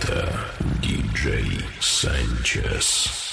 [0.00, 0.40] Это
[0.80, 3.29] диджей Санчес.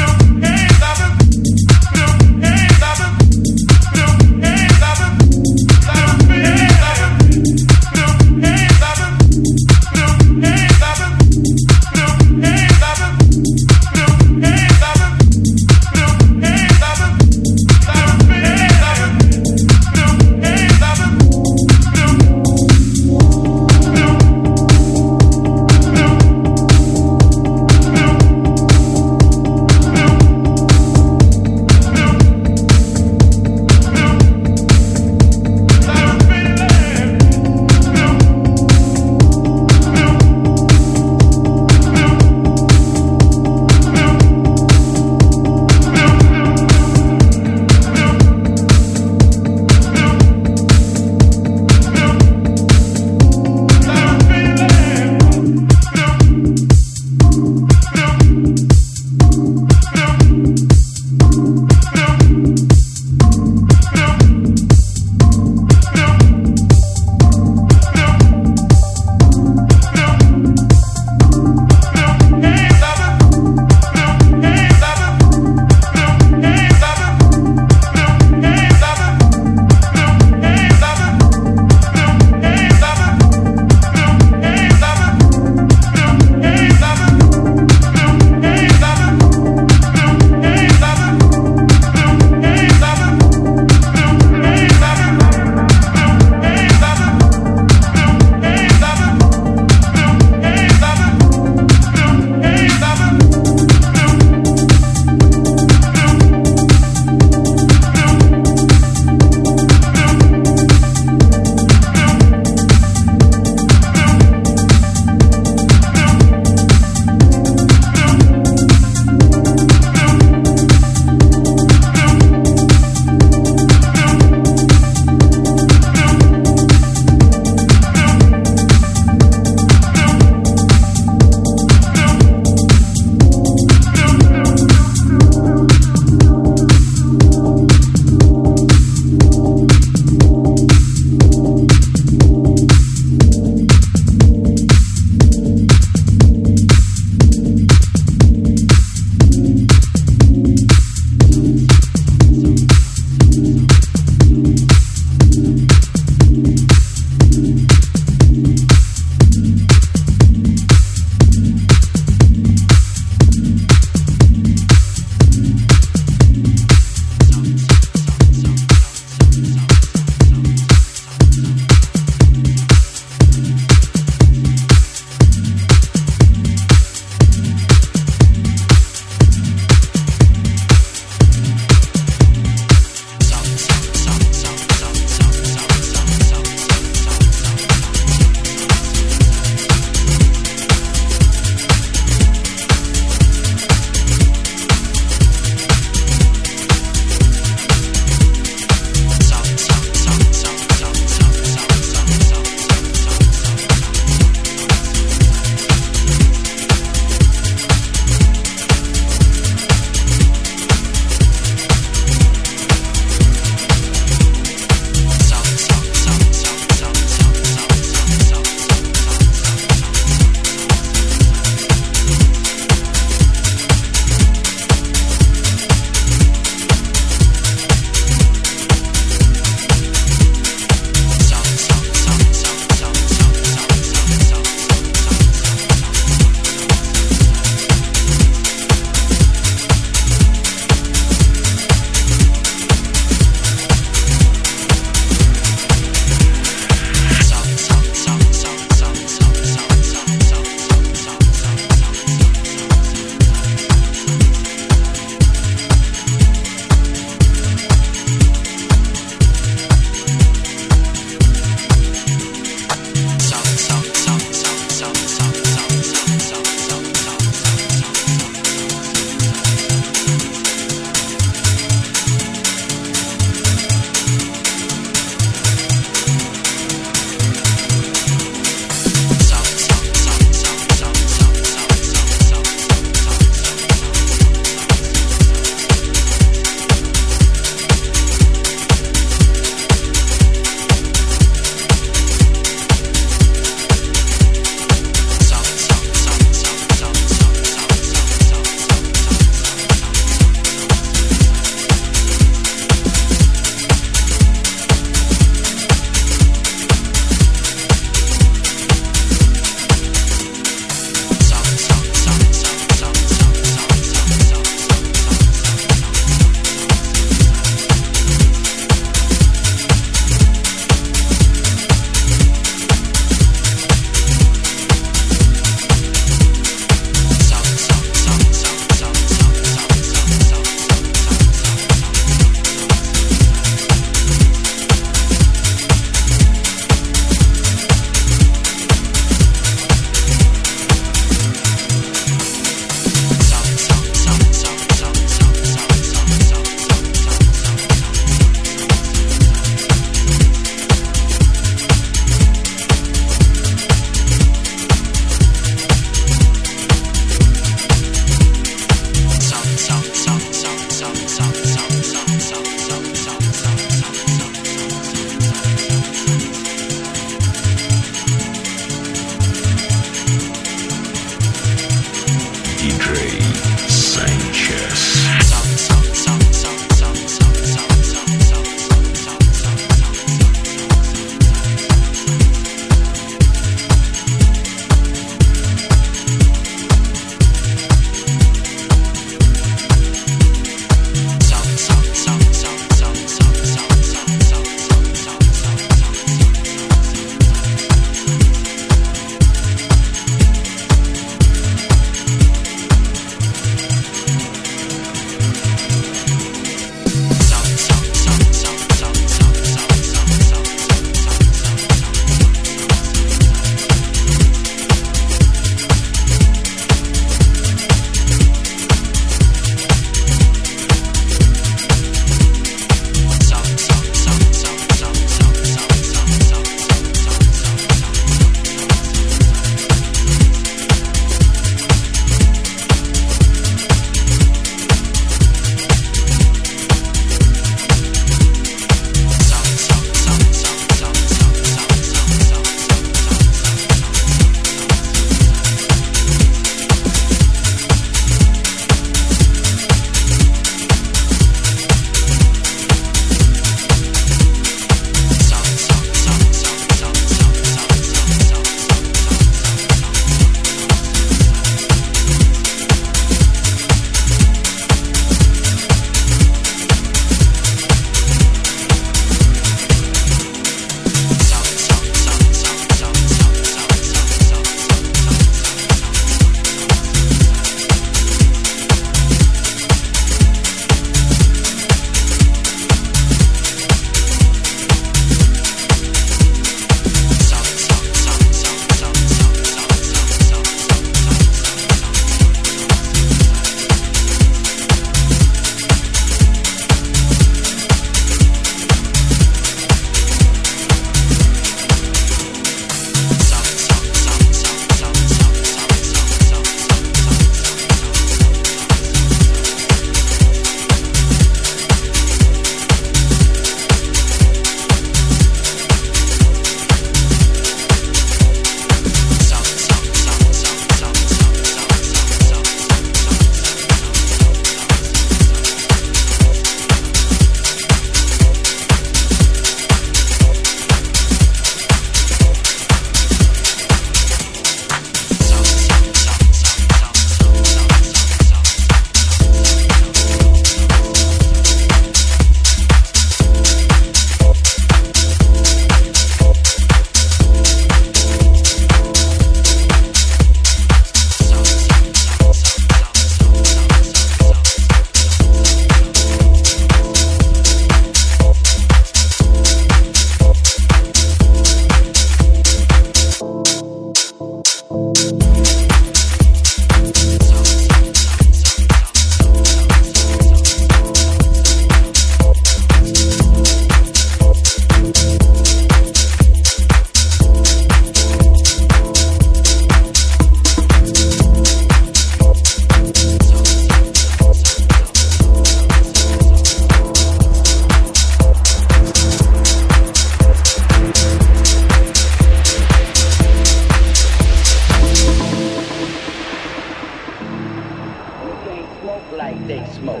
[599.46, 600.00] Smoke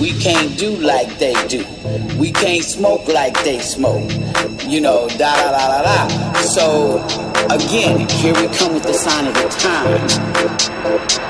[0.00, 1.64] We can't do like they do.
[2.18, 3.06] We can't smoke.
[3.06, 4.10] Like they smoke.
[4.66, 6.32] You know, da da da da da.
[6.40, 7.04] So,
[7.48, 11.29] again, here we come with the sign of the time.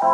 [0.00, 0.10] DJ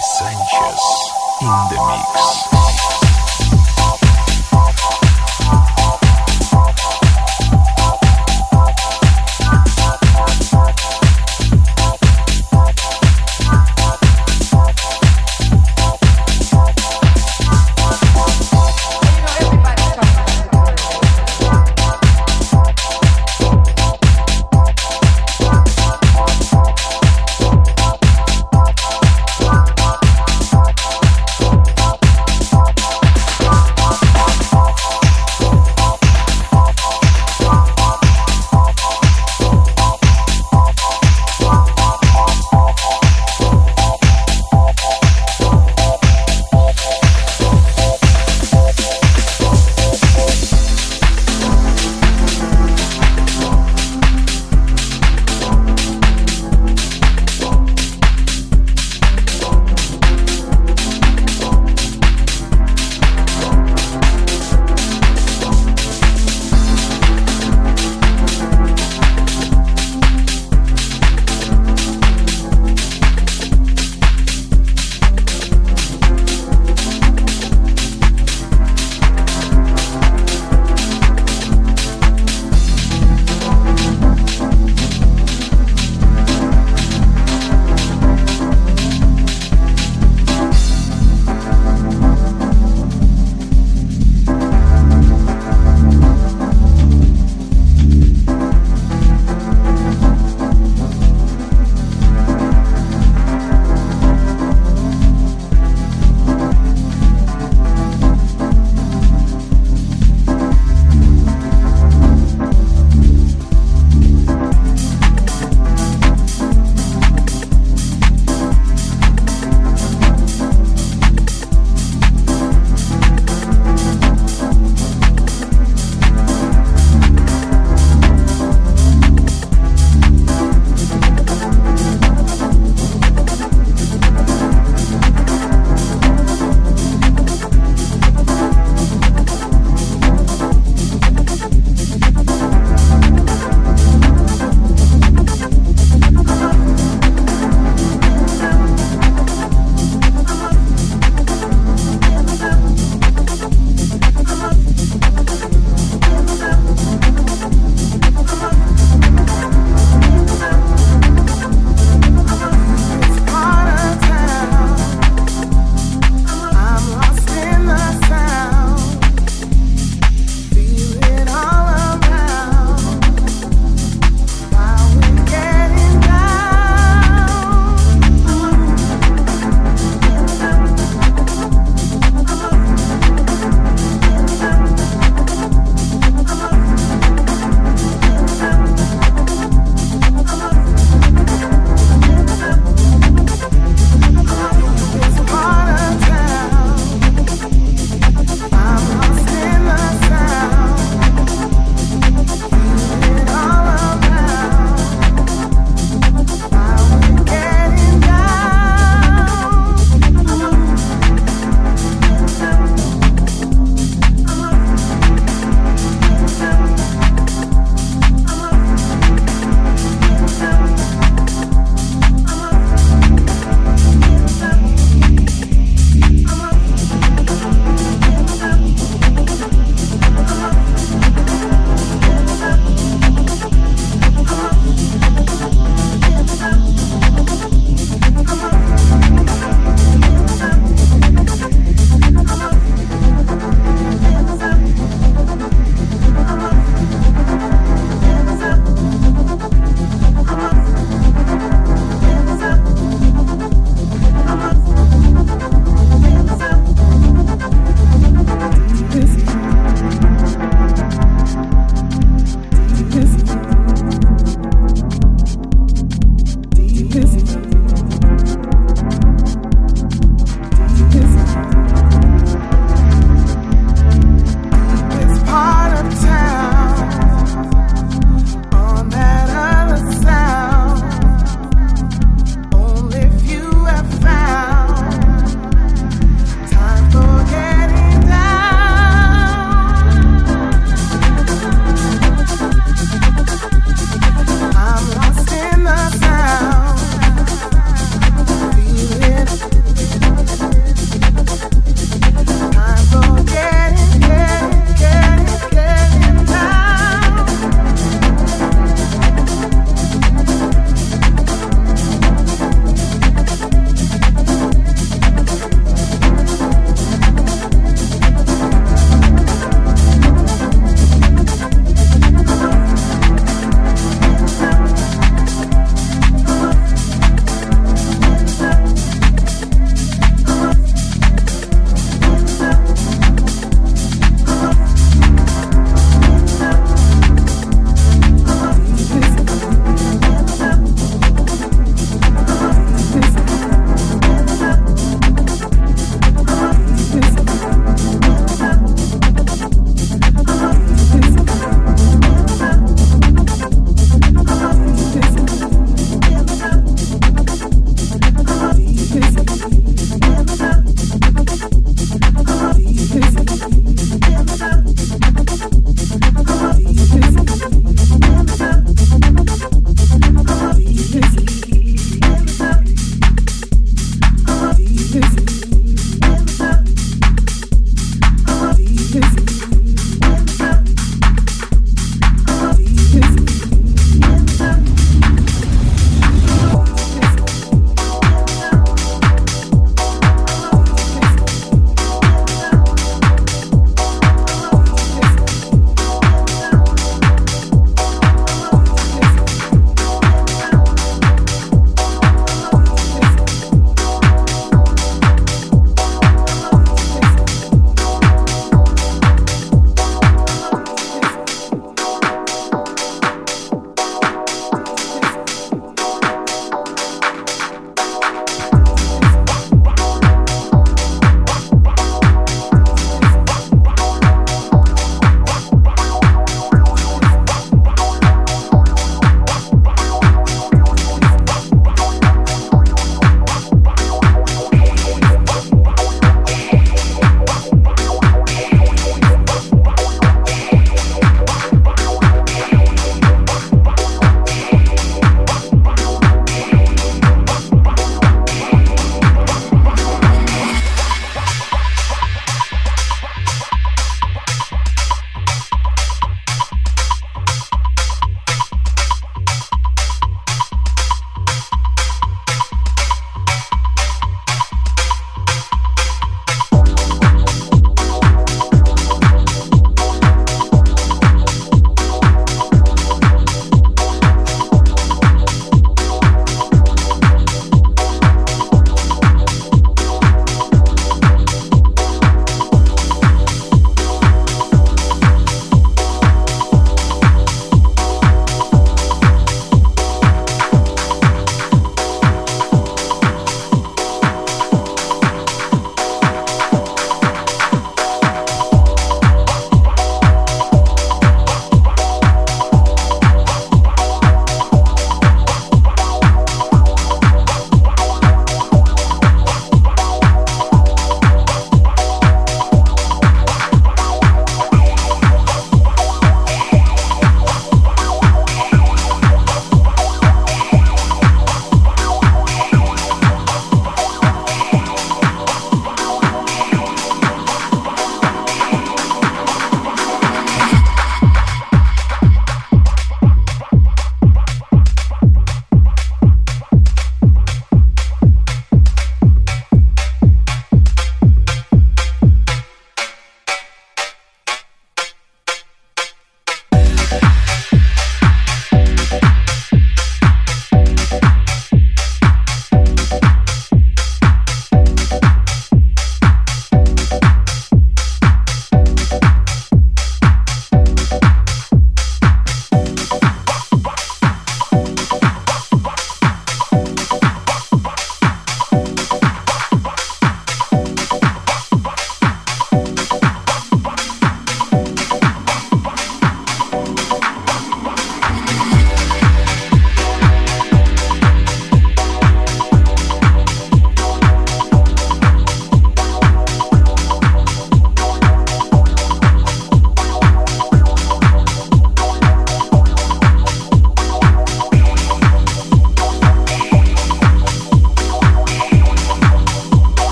[0.00, 0.82] Sanchez
[1.42, 2.57] in the mix.